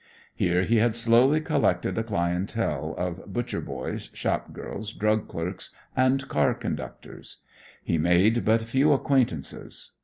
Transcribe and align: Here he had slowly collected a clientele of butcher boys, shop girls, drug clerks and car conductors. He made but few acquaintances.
Here 0.33 0.63
he 0.63 0.77
had 0.77 0.95
slowly 0.95 1.41
collected 1.41 1.95
a 1.95 2.03
clientele 2.03 2.95
of 2.97 3.23
butcher 3.31 3.61
boys, 3.61 4.09
shop 4.13 4.51
girls, 4.51 4.91
drug 4.93 5.27
clerks 5.27 5.69
and 5.95 6.27
car 6.27 6.55
conductors. 6.55 7.37
He 7.83 7.99
made 7.99 8.43
but 8.43 8.63
few 8.63 8.93
acquaintances. 8.93 9.91